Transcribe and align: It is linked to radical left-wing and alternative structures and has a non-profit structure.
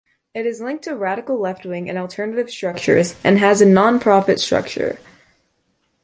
It 0.33 0.47
is 0.47 0.61
linked 0.61 0.85
to 0.85 0.95
radical 0.95 1.39
left-wing 1.39 1.87
and 1.87 1.95
alternative 1.95 2.49
structures 2.49 3.13
and 3.23 3.37
has 3.37 3.61
a 3.61 3.67
non-profit 3.67 4.39
structure. 4.39 4.97